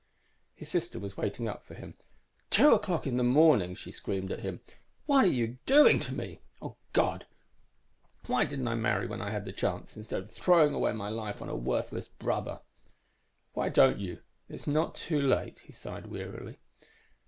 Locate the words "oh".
6.59-6.75